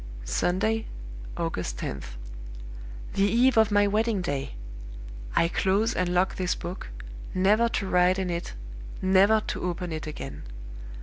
"Sunday, 0.25 0.87
August 1.37 1.77
10th. 1.77 2.15
The 3.13 3.21
eve 3.21 3.55
of 3.55 3.69
my 3.69 3.85
wedding 3.85 4.19
day! 4.23 4.55
I 5.35 5.47
close 5.47 5.93
and 5.93 6.09
lock 6.09 6.37
this 6.37 6.55
book, 6.55 6.87
never 7.35 7.69
to 7.69 7.87
write 7.87 8.17
in 8.17 8.31
it, 8.31 8.55
never 8.99 9.41
to 9.41 9.61
open 9.61 9.91
it 9.91 10.07
again. 10.07 10.41